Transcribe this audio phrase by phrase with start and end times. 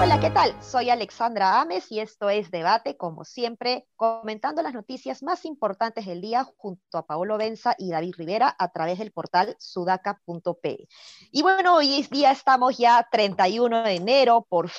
[0.00, 0.56] Hola, ¿qué tal?
[0.62, 6.22] Soy Alexandra Ames y esto es Debate, como siempre, comentando las noticias más importantes del
[6.22, 10.88] día junto a Paolo Benza y David Rivera a través del portal sudaca.p.
[11.30, 14.70] Y bueno, hoy día estamos ya 31 de enero, por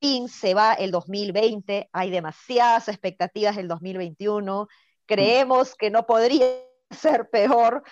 [0.00, 4.68] fin se va el 2020, hay demasiadas expectativas del 2021,
[5.08, 6.46] creemos que no podría
[6.90, 7.82] ser peor,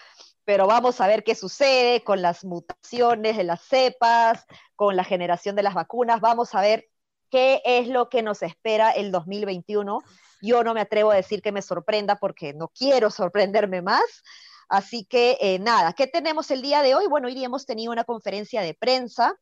[0.44, 4.44] pero vamos a ver qué sucede con las mutaciones de las cepas,
[4.76, 6.86] con la generación de las vacunas, vamos a ver
[7.30, 9.98] qué es lo que nos espera el 2021.
[10.42, 14.22] Yo no me atrevo a decir que me sorprenda porque no quiero sorprenderme más.
[14.68, 17.06] Así que eh, nada, ¿qué tenemos el día de hoy?
[17.08, 19.34] Bueno, hoy día hemos tenido una conferencia de prensa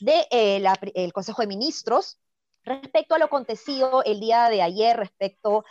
[0.00, 2.18] del de, eh, Consejo de Ministros
[2.64, 5.64] respecto a lo acontecido el día de ayer respecto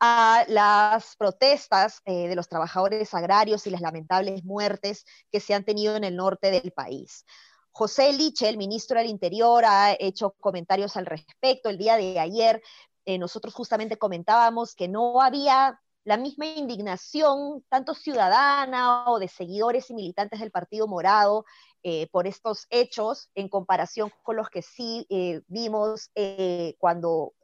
[0.00, 5.64] a las protestas eh, de los trabajadores agrarios y las lamentables muertes que se han
[5.64, 7.24] tenido en el norte del país.
[7.70, 11.68] José Liche, el ministro del Interior, ha hecho comentarios al respecto.
[11.68, 12.62] El día de ayer
[13.04, 19.90] eh, nosotros justamente comentábamos que no había la misma indignación, tanto ciudadana o de seguidores
[19.90, 21.44] y militantes del Partido Morado,
[21.88, 27.34] eh, por estos hechos en comparación con los que sí eh, vimos eh, cuando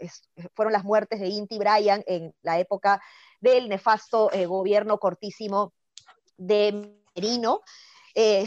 [0.57, 3.01] fueron las muertes de Inti Bryan en la época
[3.41, 5.73] del nefasto gobierno cortísimo
[6.37, 7.61] de Merino.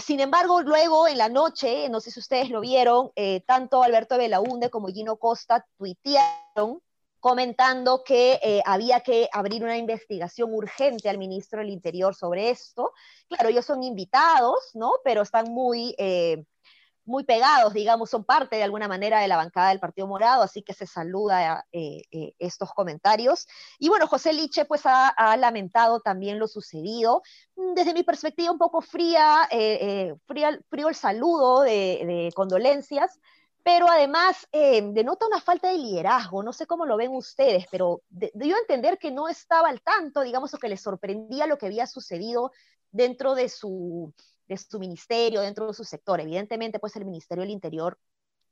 [0.02, 3.12] sin embargo, luego en la noche, no sé si ustedes lo vieron,
[3.46, 6.82] tanto Alberto Belaunde como Gino Costa tuitearon
[7.26, 12.94] comentando que eh, había que abrir una investigación urgente al ministro del Interior sobre esto.
[13.28, 14.92] Claro, ellos son invitados, ¿no?
[15.04, 16.46] Pero están muy, eh,
[17.04, 20.62] muy pegados, digamos, son parte de alguna manera de la bancada del Partido Morado, así
[20.62, 22.04] que se saluda eh,
[22.38, 23.48] estos comentarios.
[23.80, 27.24] Y bueno, José Liche pues ha, lamentado también lo sucedido.
[27.56, 31.72] Desde mi perspectiva un poco fría, frío el saludo de,
[32.06, 33.20] de condolencias,
[33.66, 38.04] pero además eh, denota una falta de liderazgo, no sé cómo lo ven ustedes, pero
[38.12, 41.66] dio a entender que no estaba al tanto, digamos, o que le sorprendía lo que
[41.66, 42.52] había sucedido
[42.92, 44.14] dentro de su,
[44.48, 46.22] de su ministerio, dentro de su sector.
[46.22, 47.98] Evidentemente, pues el Ministerio del Interior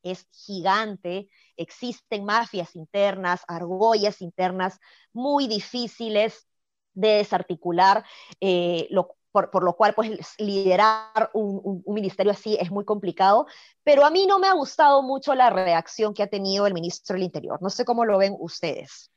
[0.02, 4.80] es gigante, existen mafias internas, argollas internas
[5.12, 6.48] muy difíciles
[6.96, 8.04] de desarticular,
[8.42, 13.48] eh, lo, por, lo cual pues liderar un, ministerio así es muy complicado,
[13.84, 17.16] pero a mí no me ha gustado mucho la reacción que ha tenido el ministro
[17.16, 17.60] del Interior.
[17.62, 19.12] No sé cómo lo ven ustedes.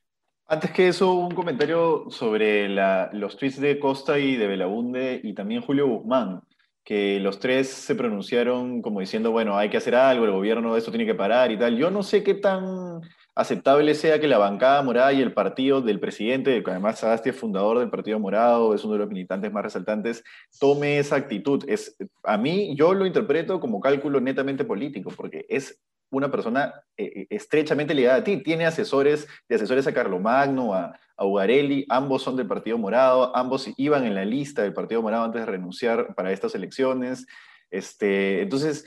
[0.49, 5.61] Antes que eso, un comentario sobre los tweets de Costa y de Belaunde y también
[5.61, 6.43] Julio Guzmán,
[6.83, 10.79] que los tres se pronunciaron como diciendo, bueno, hay que hacer algo, el gobierno de
[10.79, 11.77] esto tiene que parar y tal.
[11.77, 13.01] Yo no sé qué tan
[13.37, 17.37] aceptable sea que la bancada morada y el partido del presidente, que además Sagasti es
[17.37, 20.25] fundador del Partido Morado, es uno de los militantes más resaltantes,
[20.59, 21.63] tome esa actitud.
[21.69, 25.79] Es, a mí, yo lo interpreto como cálculo netamente político, porque es
[26.11, 28.39] una persona eh, eh, estrechamente ligada a ti.
[28.39, 33.69] Tiene asesores, de asesores a Carlomagno, a, a Ugarelli, ambos son del Partido Morado, ambos
[33.77, 37.27] iban en la lista del Partido Morado antes de renunciar para estas elecciones.
[37.71, 38.87] Este, entonces,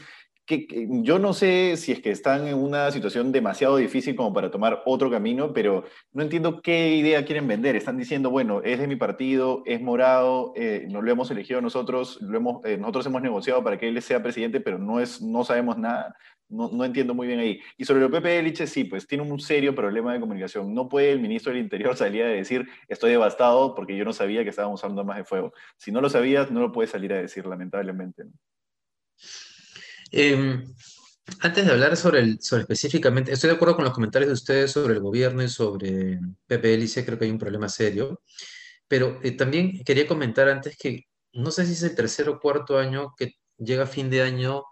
[1.04, 4.82] yo no sé si es que están en una situación demasiado difícil como para tomar
[4.86, 7.76] otro camino, pero no entiendo qué idea quieren vender.
[7.76, 12.20] Están diciendo, bueno, es de mi partido, es morado, eh, no lo hemos elegido nosotros,
[12.66, 16.16] eh, nosotros hemos negociado para que él sea presidente, pero no, es, no sabemos nada.
[16.50, 17.62] No, entiendo muy bien ahí.
[17.78, 20.74] Y sobre lo Pepe Eliche, sí, pues tiene un serio problema de comunicación.
[20.74, 24.44] No puede el ministro del Interior salir a decir, estoy devastado porque yo no sabía
[24.44, 25.54] que estábamos usando armas de fuego.
[25.78, 28.24] Si no lo sabías, no lo puedes salir a decir, lamentablemente.
[30.12, 30.64] Em,
[31.42, 34.72] antes de hablar sobre, el, sobre específicamente, estoy de acuerdo con los comentarios de ustedes
[34.72, 38.22] sobre el gobierno y sobre PPLC, creo que hay un problema serio,
[38.88, 42.78] pero eh, también quería comentar antes que no sé si es el tercer o cuarto
[42.78, 44.64] año que llega fin de año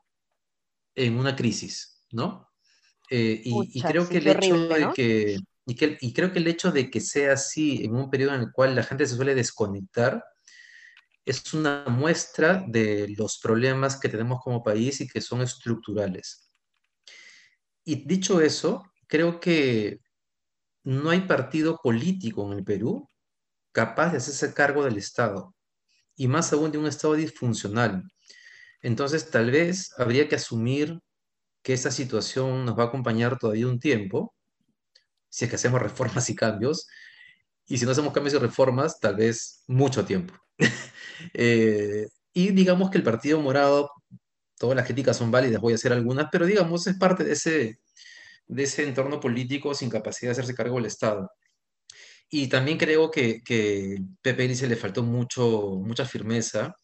[0.95, 2.49] en una crisis, ¿no?
[3.09, 6.71] Eh, y, creo que el hecho de que, y, que, y creo que el hecho
[6.71, 10.23] de que sea así en un periodo en el cual la gente se suele desconectar,
[11.27, 16.49] es una muestra de los problemas que tenemos como país y que son estructurales.
[17.83, 19.99] Y dicho eso, creo que
[20.85, 23.09] no hay partido político en el Perú
[23.73, 25.53] capaz de hacerse cargo del Estado,
[26.15, 28.03] y más aún de un Estado disfuncional.
[28.81, 30.97] Entonces, tal vez habría que asumir
[31.61, 34.33] que esta situación nos va a acompañar todavía un tiempo,
[35.29, 36.87] si es que hacemos reformas y cambios,
[37.67, 40.33] y si no hacemos cambios y reformas, tal vez mucho tiempo.
[41.33, 43.89] Eh, y digamos que el Partido Morado,
[44.59, 47.79] todas las críticas son válidas, voy a hacer algunas, pero digamos es parte de ese,
[48.45, 51.31] de ese entorno político sin capacidad de hacerse cargo del Estado.
[52.29, 56.75] Y también creo que, que Pepe se le faltó mucho, mucha firmeza.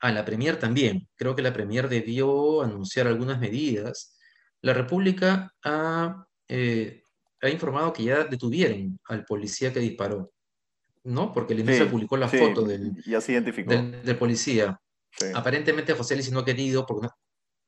[0.00, 1.08] A la Premier también.
[1.16, 4.16] Creo que la Premier debió anunciar algunas medidas.
[4.60, 7.02] La República ha, eh,
[7.42, 10.32] ha informado que ya detuvieron al policía que disparó,
[11.04, 11.32] ¿no?
[11.32, 13.70] Porque el inicio publicó la foto del, ya se identificó.
[13.70, 14.80] del, policía.
[15.34, 17.08] Aparentemente José Luis no ha querido porque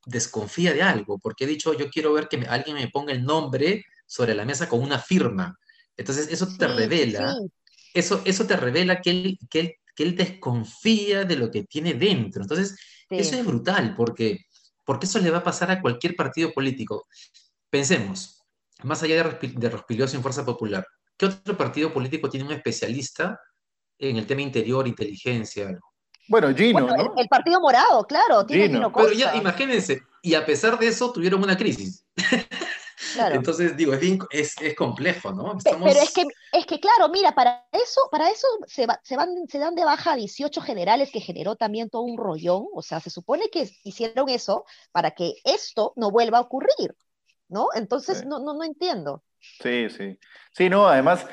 [0.06, 3.84] desconfía de algo, porque he dicho yo quiero ver que alguien me ponga el nombre
[4.06, 5.58] sobre la mesa con una firma.
[5.96, 7.34] Entonces, eso te revela,
[7.92, 11.94] Eso, eso te revela que él, que, él, que él desconfía de lo que tiene
[11.94, 12.42] dentro.
[12.42, 12.76] Entonces,
[13.10, 14.46] eso es brutal, porque,
[14.84, 17.06] porque eso le va a pasar a cualquier partido político.
[17.68, 18.37] Pensemos,
[18.82, 20.86] más allá de, de Rospiglioso en Fuerza Popular,
[21.16, 23.40] ¿qué otro partido político tiene un especialista
[23.98, 25.92] en el tema interior, inteligencia, algo?
[26.28, 27.14] Bueno, Gino, ¿no?
[27.16, 28.92] el, Partido Morado, claro, tiene Gino.
[28.92, 32.04] Pero ya, imagínense, y a pesar de eso tuvieron una crisis.
[33.32, 35.56] Entonces, digo, es, es, complejo, ¿no?
[35.64, 39.58] Pero es que, es que, claro, mira, para eso, para eso se, se, van, se
[39.58, 42.66] dan de baja 18 generales que generó también todo un rollón.
[42.74, 46.94] O sea, se supone que hicieron eso para que esto no vuelva a ocurrir,
[47.48, 47.68] ¿no?
[47.74, 49.22] Entonces, no, no, no entiendo.
[49.40, 50.18] Sí, sí.
[50.52, 51.26] Sí, no, además,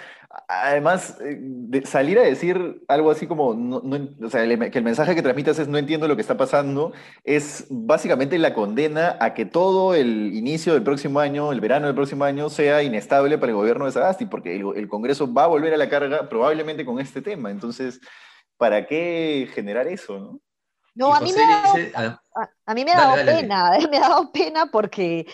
[0.48, 5.16] además eh, de salir a decir algo así como, no, o sea, que el mensaje
[5.16, 9.46] que transmitas es no entiendo lo que está pasando, es básicamente la condena a que
[9.46, 13.58] todo el inicio del próximo año, el verano del próximo año, sea inestable para el
[13.58, 17.22] gobierno de Sagasti, porque el, Congreso va a volver a la carga probablemente con este
[17.22, 17.50] tema.
[17.50, 18.00] Entonces,
[18.58, 20.40] ¿para qué generar eso, no?
[20.98, 22.22] No, a mí, me ha
[22.66, 25.26] a, mí me ha dado pena, me ha dado pena porque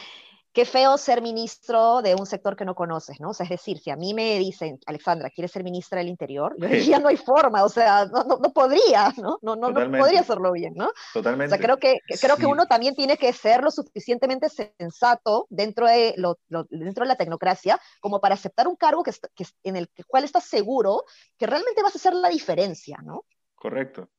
[0.53, 3.29] qué feo ser ministro de un sector que no conoces, ¿no?
[3.29, 6.55] O sea, es decir, si a mí me dicen, Alexandra, ¿quieres ser ministra del Interior?
[6.57, 9.37] Yo diría, no hay forma, o sea, no, no, podría, ¿no?
[9.41, 10.91] No, no, no, podría hacerlo bien, ¿no?
[11.13, 11.53] Totalmente.
[11.53, 15.87] O sea, creo que, creo que uno también tiene que ser lo suficientemente sensato dentro
[15.87, 16.37] de, lo,
[16.69, 20.45] dentro de la tecnocracia como para aceptar un cargo que, que, en el cual estás
[20.45, 21.03] seguro
[21.37, 23.25] que realmente vas a hacer la diferencia, ¿no?
[23.55, 24.09] Correcto.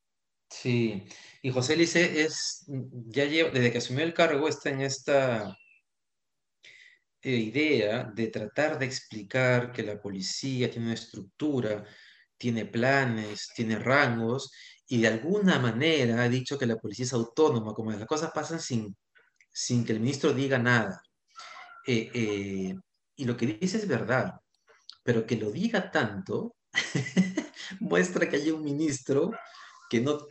[0.48, 1.06] Sí,
[1.40, 5.56] y José Lice es, ya lleva, desde que asumió el cargo, está en esta
[7.30, 11.84] idea de tratar de explicar que la policía tiene una estructura,
[12.36, 14.50] tiene planes, tiene rangos,
[14.88, 18.60] y de alguna manera ha dicho que la policía es autónoma, como las cosas pasan
[18.60, 18.96] sin,
[19.52, 21.02] sin que el ministro diga nada.
[21.86, 22.74] Eh, eh,
[23.16, 24.34] y lo que dice es verdad,
[25.02, 26.56] pero que lo diga tanto
[27.80, 29.30] muestra que hay un ministro
[29.88, 30.26] que no,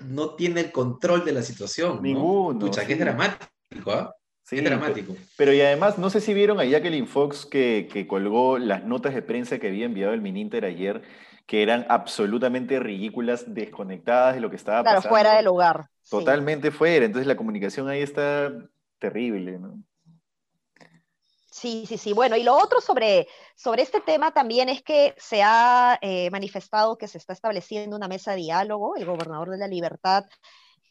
[0.00, 2.02] no tiene el control de la situación.
[2.02, 2.70] Ninguno.
[2.70, 4.14] que es dramático, ¿ah?
[4.46, 5.16] Sí, dramático.
[5.36, 9.12] Pero, y además, no sé si vieron a Jacqueline Fox que, que, colgó las notas
[9.12, 11.02] de prensa que había enviado el Mininter ayer,
[11.46, 15.00] que eran absolutamente ridículas, desconectadas de lo que estaba pasando.
[15.00, 15.88] Claro, fuera de lugar.
[16.08, 17.04] Totalmente fuera.
[17.04, 18.52] Entonces la comunicación ahí está
[19.00, 19.82] terrible, ¿no?
[21.50, 22.12] Sí, sí, sí.
[22.12, 23.26] Bueno, y lo otro sobre,
[23.56, 28.06] sobre este tema también es que se ha eh, manifestado que se está estableciendo una
[28.06, 28.94] mesa de diálogo.
[28.94, 30.24] El gobernador de la Libertad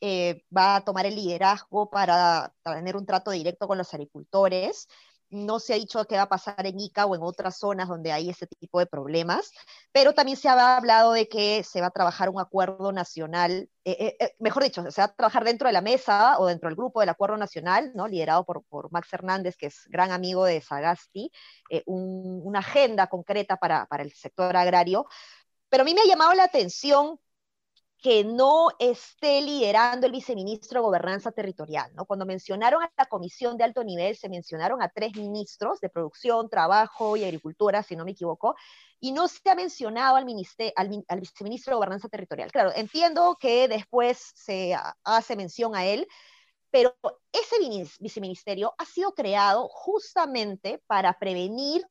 [0.01, 4.87] eh, va a tomar el liderazgo para, tener un trato directo con los agricultores.
[5.29, 8.11] No se ha dicho qué va a pasar en Ica o en otras zonas donde
[8.11, 9.51] hay ese tipo de problemas,
[9.91, 14.15] pero también se ha hablado de que se va a trabajar un acuerdo nacional, eh,
[14.19, 16.99] eh, mejor dicho, se va a trabajar dentro de la mesa o dentro del grupo
[16.99, 18.07] del acuerdo nacional, ¿no?
[18.07, 21.31] liderado por, por Max Hernández, que es gran amigo de Sagasti,
[21.85, 25.07] una agenda concreta para, para el sector agrario.
[25.69, 27.19] Pero a mí me ha llamado la atención
[28.05, 31.91] que no esté liderando el viceministro de Gobernanza Territorial.
[31.95, 32.05] ¿no?
[32.05, 36.47] Cuando mencionaron a la comisión de alto nivel, se mencionaron a tres ministros de Producción,
[36.47, 38.53] Trabajo y Agricultura, si no me equivoco,
[38.99, 40.25] y no se ha mencionado al,
[40.75, 42.51] al, viceministro de Gobernanza Territorial.
[42.51, 46.07] Claro, entiendo que después se hace mención a él,
[46.69, 46.95] pero
[47.31, 47.55] ese
[47.99, 51.83] viceministerio ha sido creado justamente para prevenir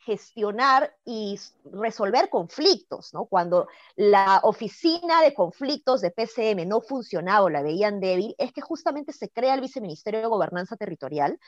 [0.00, 3.26] gestionar y resolver conflictos, ¿no?
[3.26, 8.60] Cuando la oficina de conflictos de PCM no funcionaba o la veían débil, es que
[8.60, 11.38] justamente se crea el Viceministerio de Gobernanza Territorial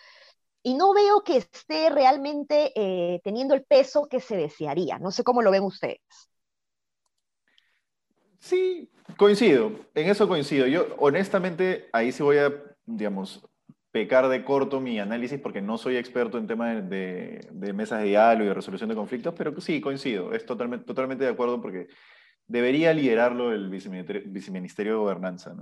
[0.62, 4.98] y no veo que esté realmente eh, teniendo el peso que se desearía.
[4.98, 6.00] No sé cómo lo ven ustedes.
[8.38, 10.66] Sí, coincido, en eso coincido.
[10.66, 12.52] Yo honestamente ahí sí voy a,
[12.86, 13.42] digamos,
[13.92, 18.44] pecar de corto mi análisis porque no soy experto en temas de, mesas de diálogo
[18.44, 21.88] y de resolución de conflictos, pero sí, coincido, es totalmente, totalmente de acuerdo porque
[22.46, 25.54] debería liderarlo el viceministerio, de Gobernanza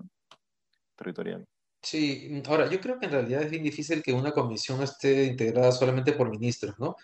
[0.97, 1.45] territorial.
[1.83, 5.73] Sí, ahora yo creo que en realidad es bien difícil que una comisión esté integrada
[5.73, 6.95] solamente por ministros, ¿no?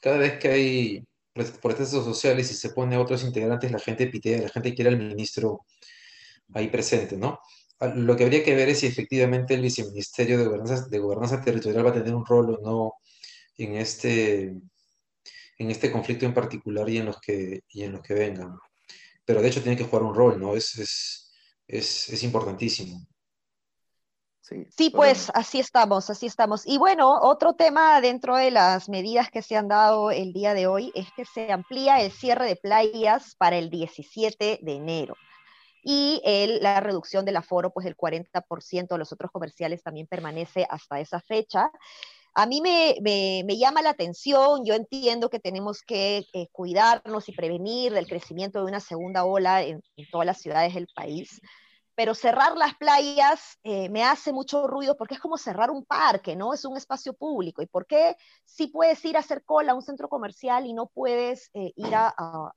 [0.00, 1.04] Cada vez que hay
[1.60, 4.98] protestos sociales y se pone a otros integrantes, la gente pitea, la gente quiere al
[4.98, 5.64] ministro
[6.54, 7.40] ahí presente, ¿no?
[7.88, 11.86] Lo que habría que ver es si efectivamente el viceministerio de gobernanza, de gobernanza territorial
[11.86, 12.94] va a tener un rol o no
[13.56, 14.54] en este,
[15.58, 18.56] en este conflicto en particular y en los que, y en los que vengan.
[19.24, 20.54] Pero de hecho tiene que jugar un rol, ¿no?
[20.54, 21.32] Es, es,
[21.66, 23.06] es, es importantísimo.
[24.76, 26.66] Sí, pues así estamos, así estamos.
[26.66, 30.66] Y bueno, otro tema dentro de las medidas que se han dado el día de
[30.66, 35.16] hoy es que se amplía el cierre de playas para el 17 de enero
[35.82, 36.20] y
[36.60, 41.20] la reducción del aforo, pues el 40% de los otros comerciales también permanece hasta esa
[41.20, 41.70] fecha.
[42.34, 47.92] A mí me, llama la atención, yo entiendo que tenemos que eh, cuidarnos y prevenir
[47.92, 51.40] del crecimiento de una segunda ola en todas las ciudades del país,
[51.94, 56.34] pero cerrar las playas eh, me hace mucho ruido porque es como cerrar un parque,
[56.34, 56.54] ¿no?
[56.54, 57.60] Es un espacio público.
[57.60, 60.86] ¿Y por qué sí puedes ir a hacer cola a un centro comercial y no
[60.86, 62.14] puedes eh, ir a,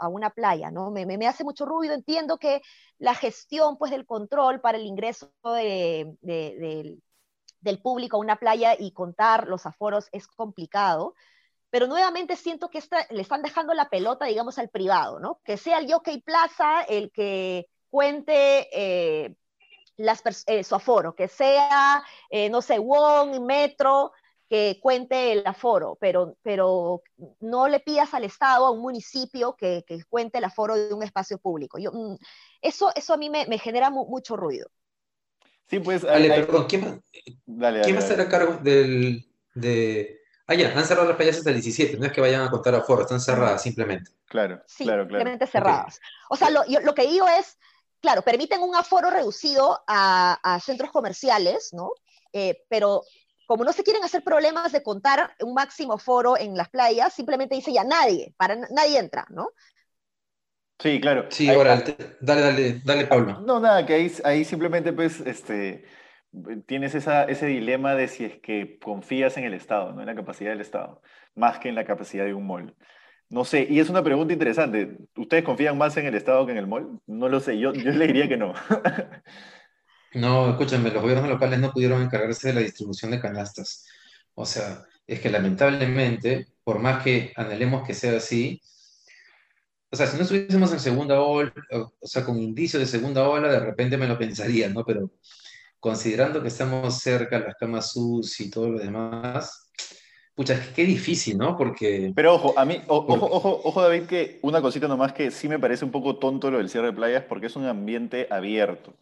[0.10, 0.90] una playa, ¿no?
[0.90, 1.94] Me, me, hace mucho ruido.
[1.94, 2.62] Entiendo que
[2.98, 8.92] la gestión, pues, del control para el ingreso del, del público a una playa y
[8.92, 11.14] contar los aforos es complicado,
[11.70, 15.42] pero nuevamente siento que le están dejando la pelota, digamos, al privado, ¿no?
[15.44, 19.36] Que sea el Jockey Plaza el que cuente eh,
[19.96, 24.12] las eh, su aforo, que sea, eh, no sé, Wong, Metro,
[24.50, 27.04] que cuente el aforo, pero, pero
[27.40, 31.38] no le pidas al Estado, a un municipio, que, cuente el aforo de un espacio
[31.38, 31.78] público.
[31.78, 32.18] Yo, mm,
[32.62, 34.70] eso, eso a mí me, genera mucho ruido.
[35.70, 36.02] Sí, pues...
[36.02, 40.20] Dale, perdón, ¿quién, va, ¿quién va a estar a cargo del, de...
[40.48, 42.76] Ah, ya, han cerrado las playas hasta el 17, no es que vayan a contar
[42.76, 44.12] aforo, están cerradas simplemente.
[44.26, 45.22] Claro, sí, claro, claro.
[45.22, 46.02] Simplemente cerradas.
[46.30, 47.58] O sea, lo, lo que digo es,
[48.06, 51.90] claro, permiten un aforo reducido a, centros comerciales, ¿no?
[52.32, 53.02] Eh, pero
[53.48, 57.56] como no se quieren hacer problemas de contar un máximo aforo en las playas, simplemente
[57.56, 59.50] dice ya nadie, para nadie entra, ¿no?
[60.78, 61.26] Sí, claro.
[61.32, 61.84] Sí, ahora,
[62.20, 63.42] dale, dale, dale, Pablo.
[63.42, 65.86] No, nada, que ahí, ahí simplemente pues, este,
[66.68, 70.02] tienes ese dilema de si es que confías en el Estado, ¿no?
[70.02, 71.02] en la capacidad del Estado,
[71.34, 72.76] más que en la capacidad de un mall.
[73.30, 74.98] No sé, y es una pregunta interesante.
[75.16, 77.00] ¿Ustedes confían más en el Estado que en el mall?
[77.08, 78.54] No lo sé, yo, yo le diría que no.
[80.14, 83.86] no, escúchame, los gobiernos locales no pudieron encargarse de la distribución de canastas.
[84.36, 88.62] O sea, es que lamentablemente, por más que anhelemos que sea así,
[89.92, 93.50] o sea, si no estuviésemos en segunda ola, o sea, con indicios de segunda ola,
[93.50, 94.84] de repente me lo pensaría, ¿no?
[94.84, 95.12] Pero
[95.80, 99.65] considerando que estamos cerca, las camas SUS y todo lo demás,
[100.36, 101.56] Pucha, qué difícil, ¿no?
[101.56, 102.12] Porque...
[102.14, 105.60] Pero ojo, a mí, ojo, ojo, ojo, David, que una cosita nomás que sí me
[105.60, 108.94] parece un poco tonto lo del cierre de playas porque es un ambiente abierto.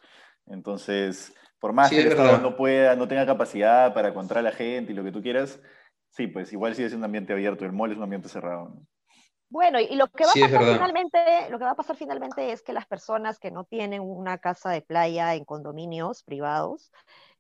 [0.46, 4.56] Entonces, por más que el Estado no pueda, no tenga capacidad para controlar a la
[4.56, 5.60] gente y lo que tú quieras,
[6.12, 7.66] sí, pues igual sigue siendo un ambiente abierto.
[7.66, 8.76] El mall es un ambiente cerrado.
[9.50, 12.62] Bueno, y lo que va a pasar finalmente, lo que va a pasar finalmente es
[12.62, 16.92] que las personas que no tienen una casa de playa en condominios privados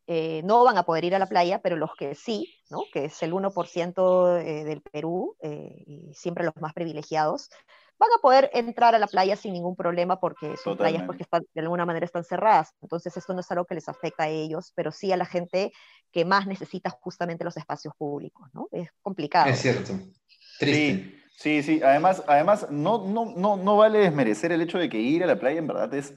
[0.07, 2.79] eh, no van a poder ir a la playa, pero los que sí, ¿no?
[2.91, 7.49] que es el 1% eh, del Perú, eh, y siempre los más privilegiados,
[7.97, 11.43] van a poder entrar a la playa sin ningún problema porque son playas porque están,
[11.53, 12.73] de alguna manera están cerradas.
[12.81, 15.71] Entonces esto no es algo que les afecta a ellos, pero sí a la gente
[16.11, 18.49] que más necesita justamente los espacios públicos.
[18.53, 18.67] ¿no?
[18.71, 19.49] Es complicado.
[19.49, 19.93] Es cierto.
[20.59, 21.23] Triste.
[21.35, 25.23] Sí, sí, Además, además no, no, no, no vale desmerecer el hecho de que ir
[25.23, 26.13] a la playa en verdad es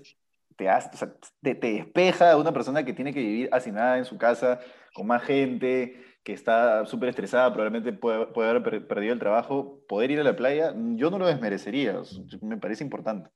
[0.56, 4.60] te, te, despeja a una persona que tiene que vivir hacinada en su casa,
[4.94, 10.10] con más gente, que está súper estresada, probablemente puede, puede, haber perdido el trabajo, poder
[10.10, 12.02] ir a la playa, yo no lo desmerecería,
[12.40, 13.30] me parece importante.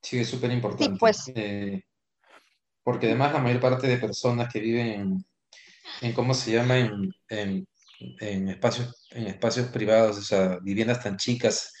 [0.00, 0.96] Sí, es súper importante.
[0.98, 1.30] pues.
[1.34, 1.82] Eh,
[2.82, 5.24] porque además la mayor parte de personas que viven
[6.00, 6.78] en, ¿cómo se llama?
[6.78, 7.66] En,
[8.20, 11.74] en, espacios, en espacios privados, o sea, viviendas tan chicas,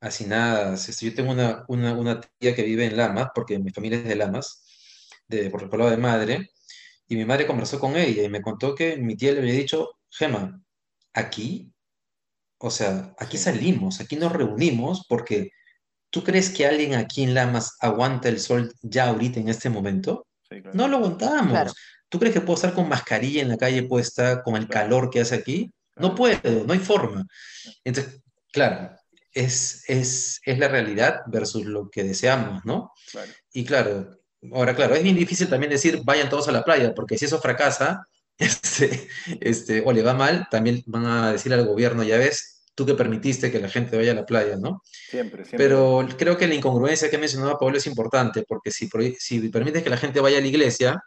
[0.00, 0.88] hacinadas.
[0.88, 4.16] Este, yo tengo una, una, tía que vive en Lamas, porque mi familia es de
[4.16, 4.64] Lamas,
[5.28, 6.50] de, por el lado de madre,
[7.06, 9.90] y mi madre conversó con ella y me contó que mi tía le había dicho,
[10.10, 10.62] Gema,
[11.12, 11.72] aquí,
[12.58, 15.50] o sea, aquí salimos, aquí nos reunimos, porque
[16.10, 20.26] ¿tú crees que alguien aquí en Lamas aguanta el sol ya ahorita en este momento?
[20.72, 21.74] No lo aguantamos.
[22.08, 25.20] ¿Tú crees que puedo estar con mascarilla en la calle puesta, con el calor que
[25.20, 25.70] hace aquí?
[25.96, 27.24] No puedo, no hay forma.
[27.84, 28.20] Entonces,
[28.52, 28.96] claro,
[29.32, 32.92] es, es, es la realidad versus lo que deseamos, ¿no?
[33.52, 34.10] Y claro,
[34.52, 37.40] ahora claro, es bien difícil también decir vayan todos a la playa, porque si eso
[37.40, 38.06] fracasa,
[38.38, 39.08] este,
[39.40, 42.94] este, o le va mal, también van a decir al gobierno, ya ves, tú que
[42.94, 44.82] permitiste que la gente vaya a la playa, ¿no?
[44.84, 45.58] Siempre, siempre.
[45.58, 49.90] Pero creo que la incongruencia que mencionaba Pablo es importante, porque si, si permites que
[49.90, 51.02] la gente vaya a la iglesia,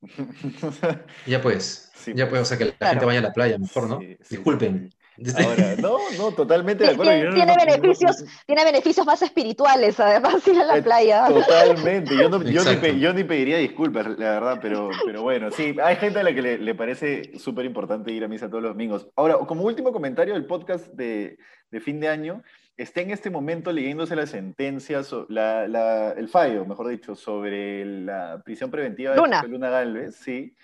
[1.26, 4.00] ya pues, ya pues, o sea, que la gente vaya a la playa, mejor, ¿no?
[4.30, 4.90] Disculpen.
[5.36, 7.10] Ahora, no, no, totalmente de acuerdo.
[7.10, 11.26] Tiene, tiene beneficios, tiene beneficios más espirituales, además, ir a la eh, playa.
[11.26, 12.16] Totalmente.
[12.16, 15.96] Yo, no, yo, ni, yo, ni, pediría disculpas, la verdad, pero, pero bueno, sí, hay
[15.96, 19.08] gente a la que le, le parece súper importante ir a misa todos los domingos.
[19.16, 21.38] Ahora, como último comentario del podcast de,
[21.70, 22.42] de fin de año,
[22.76, 28.40] está en este momento leyéndose la sentencia, la, la, el fallo, mejor dicho, sobre la
[28.44, 30.54] prisión preventiva de Luna, Luna Galvez, sí.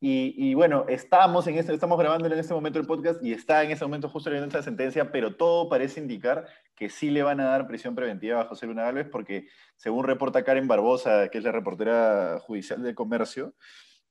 [0.00, 3.72] Y, bueno, estamos, en este, estamos grabando en este momento el podcast y está en
[3.72, 7.46] este momento justo leyendo esta sentencia, pero todo parece indicar que sí le van a
[7.46, 11.50] dar prisión preventiva a José Luna Galvez, porque según reporta Karen Barbosa, que es la
[11.50, 13.54] reportera judicial de comercio,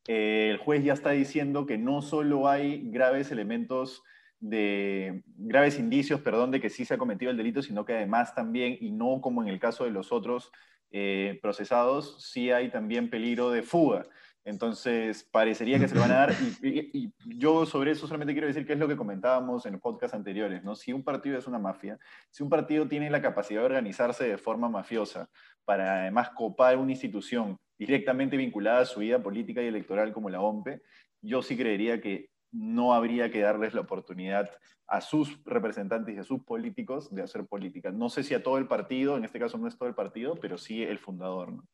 [0.07, 4.03] eh, el juez ya está diciendo que no solo hay graves elementos
[4.41, 8.35] de graves indicios, perdón, de que sí se ha cometido el delito, sino que además
[8.35, 10.51] también, y no como en el caso de los otros
[10.91, 14.05] eh, procesados, sí hay también peligro de fuga.
[14.47, 16.33] Entonces, parecería que se lo van a dar.
[16.63, 20.15] Y, yo sobre eso solamente quiero decir que es lo que comentábamos en los podcasts
[20.15, 20.73] anteriores, ¿no?
[20.73, 21.99] Si un partido es una mafia,
[22.31, 25.29] si un partido tiene la capacidad de organizarse de forma mafiosa
[25.65, 30.39] para además copar una institución directamente vinculada a su vida política y electoral como la
[30.39, 30.81] OMPE,
[31.21, 34.49] yo sí creería que no habría que darles la oportunidad
[34.87, 37.91] a sus representantes y a sus políticos de hacer política.
[37.91, 40.35] No sé si a todo el partido, en este caso no es todo el partido,
[40.35, 41.67] pero sí el fundador, ¿no?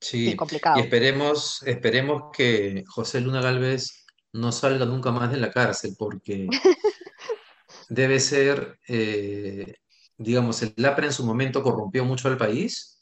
[0.00, 0.36] Sí,
[0.76, 6.48] y esperemos, esperemos que José Luna Galvez no salga nunca más de la cárcel, porque
[7.88, 9.74] debe ser, eh,
[10.16, 13.00] digamos, el APRA en su momento corrompió mucho al país,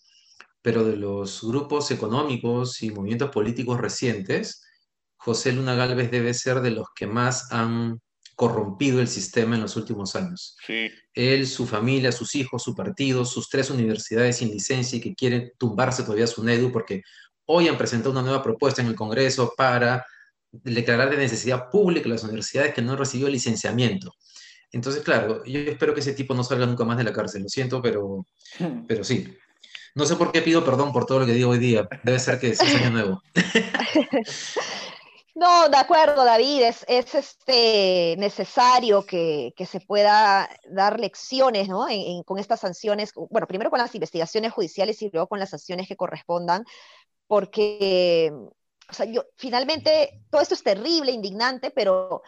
[0.62, 4.64] pero de los grupos económicos y movimientos políticos recientes,
[5.16, 8.00] José Luna Galvez debe ser de los que más han
[8.36, 10.56] corrompido el sistema en los últimos años.
[11.14, 15.52] Él, su familia, sus hijos, su partido, sus tres universidades sin licencia y que quieren
[15.58, 17.02] tumbarse todavía su NEDU porque
[17.46, 20.06] hoy han presentado una nueva propuesta en el Congreso para
[20.52, 24.12] declarar de necesidad pública las universidades que no han recibido licenciamiento.
[24.70, 27.48] Entonces, claro, yo espero que ese tipo no salga nunca más de la cárcel, lo
[27.48, 28.26] siento, pero,
[28.86, 29.34] pero sí.
[29.94, 32.38] No sé por qué pido perdón por todo lo que digo hoy día, debe ser
[32.38, 33.22] que es año nuevo.
[35.36, 41.86] No, de acuerdo, David, es, es este, necesario que, se pueda dar lecciones ¿no?
[42.24, 45.96] con estas sanciones, bueno, primero con las investigaciones judiciales y luego con las sanciones que
[45.96, 46.64] correspondan,
[47.26, 48.32] porque
[48.88, 52.22] o sea, yo, finalmente todo esto es terrible, indignante, pero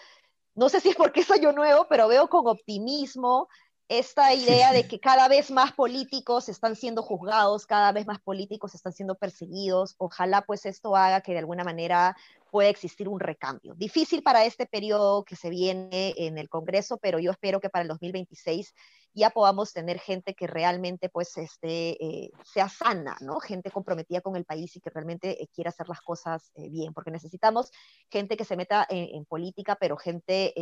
[0.54, 3.48] no sé si es porque es año nuevo, pero veo con optimismo
[3.88, 8.74] esta idea de que cada vez más políticos están siendo juzgados, cada vez más políticos
[8.74, 9.94] están siendo perseguidos.
[9.96, 12.14] Ojalá pues esto haga que de alguna manera
[12.51, 13.74] pueda existir un recambio.
[13.74, 17.83] Difícil para este periodo que se viene en el Congreso, pero yo espero que para
[17.83, 18.74] el 2026
[19.14, 23.40] ya podamos tener gente que realmente pues este, eh, sea sana, ¿no?
[23.40, 26.92] Gente comprometida con el país y que realmente eh, quiera hacer las cosas eh, bien,
[26.92, 27.70] porque necesitamos
[28.11, 30.55] gente que se meta en, política, pero gente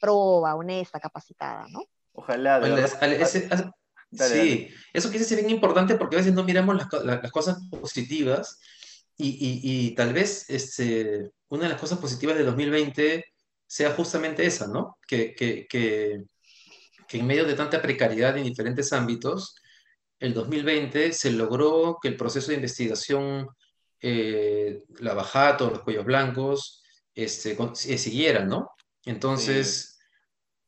[0.00, 1.84] proba, honesta, capacitada, ¿no?
[2.14, 2.60] Ojalá.
[4.12, 8.58] sí, eso que es bien importante porque a veces no miramos las, cosas positivas
[9.16, 13.24] y, tal vez este, una de las cosas positivas de 2020
[13.66, 14.98] sea justamente esa, ¿no?
[15.06, 16.22] Que, que,
[17.10, 19.54] en medio de tanta precariedad en diferentes ámbitos,
[20.18, 23.48] el 2020 se logró que el proceso de investigación,
[24.00, 26.82] eh, la Bajato, los cuellos blancos,
[27.14, 28.70] este, eh, siguiera, ¿no?
[29.04, 29.93] Entonces...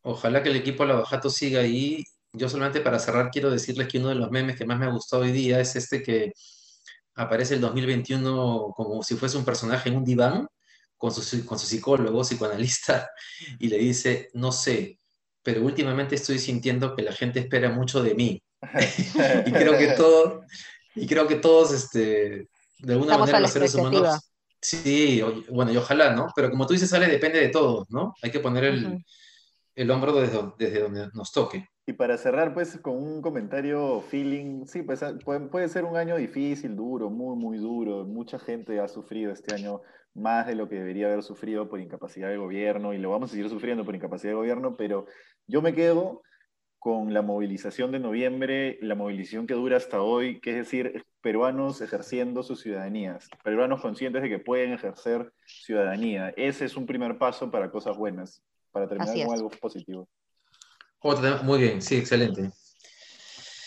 [0.09, 2.05] Ojalá que el equipo de Lavajato siga ahí.
[2.33, 4.90] Yo solamente para cerrar quiero decirles que uno de los memes que más me ha
[4.90, 6.33] gustado hoy día es este que
[7.16, 10.47] aparece el 2021 como si fuese un personaje en un diván
[10.97, 13.11] con su, con su psicólogo, psicoanalista,
[13.59, 15.01] y le dice, no sé,
[15.42, 18.40] pero últimamente estoy sintiendo que la gente espera mucho de mí.
[19.47, 20.42] y creo que todo,
[20.95, 24.21] y creo que todos, este, de alguna manera los seres humanos,
[24.61, 26.29] sí, bueno, y ojalá, ¿no?
[26.37, 28.14] Pero como tú dices, sale, depende de todos, ¿no?
[28.23, 29.05] Hay que poner el,
[29.77, 31.69] el hombro desde, desde donde nos toque.
[31.87, 36.75] Y para cerrar, pues, con un comentario feeling, sí, pues puede, ser un año difícil,
[36.75, 38.05] duro, muy, muy duro.
[38.05, 39.83] Mucha gente ha sufrido este año
[40.15, 43.35] más de lo que debería haber sufrido por incapacidad de gobierno y lo vamos a
[43.35, 45.07] seguir sufriendo por incapacidad de gobierno, pero
[45.47, 46.23] yo me quedo
[46.79, 51.83] con la movilización de noviembre, la movilización que dura hasta hoy, que es decir, peruanos
[51.83, 56.31] ejerciendo sus ciudadanías, peruanos conscientes de que pueden ejercer ciudadanía.
[56.37, 58.43] Ese es un primer paso para cosas buenas
[58.77, 60.09] para terminar con algo positivo.
[61.45, 62.51] Muy bien, sí, excelente.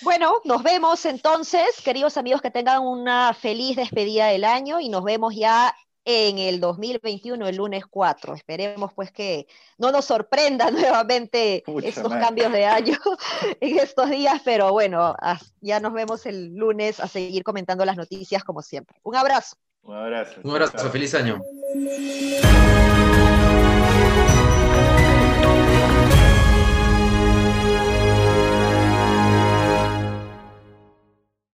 [0.01, 5.03] Bueno, nos vemos entonces, queridos amigos, que tengan una feliz despedida del año y nos
[5.03, 8.35] vemos ya en el 2021, el lunes 4.
[8.35, 12.97] Esperemos pues que no nos sorprenda nuevamente estos cambios de año
[13.61, 15.15] en estos días, pero bueno,
[15.59, 18.99] ya nos vemos el lunes a seguir comentando las noticias como siempre.
[19.03, 19.55] Un abrazo.
[19.81, 20.41] Un abrazo.
[20.43, 21.41] Un abrazo, feliz año.